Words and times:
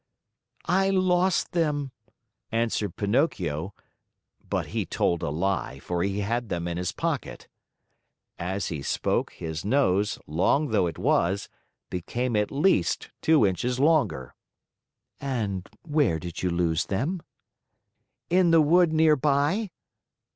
"I 0.65 0.89
lost 0.89 1.51
them," 1.51 1.91
answered 2.51 2.95
Pinocchio, 2.95 3.75
but 4.49 4.65
he 4.73 4.83
told 4.83 5.21
a 5.21 5.29
lie, 5.29 5.77
for 5.77 6.01
he 6.01 6.21
had 6.21 6.49
them 6.49 6.67
in 6.67 6.77
his 6.77 6.91
pocket. 6.91 7.47
As 8.39 8.69
he 8.69 8.81
spoke, 8.81 9.31
his 9.33 9.63
nose, 9.63 10.17
long 10.25 10.69
though 10.69 10.87
it 10.87 10.97
was, 10.97 11.49
became 11.91 12.35
at 12.35 12.49
least 12.49 13.11
two 13.21 13.45
inches 13.45 13.79
longer. 13.79 14.33
"And 15.19 15.69
where 15.83 16.17
did 16.17 16.41
you 16.41 16.49
lose 16.49 16.87
them?" 16.87 17.21
"In 18.27 18.49
the 18.49 18.59
wood 18.61 18.91
near 18.91 19.15
by." 19.15 19.69